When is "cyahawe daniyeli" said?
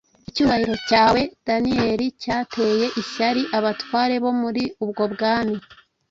0.87-2.07